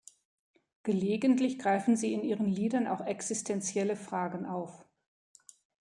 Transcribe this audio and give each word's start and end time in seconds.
Gelegentlich 0.81 1.59
greifen 1.59 1.95
sie 1.95 2.11
in 2.13 2.23
ihren 2.23 2.47
Liedern 2.47 2.87
auch 2.87 3.01
existenzielle 3.05 3.95
Fragen 3.95 4.47
auf. 4.47 4.83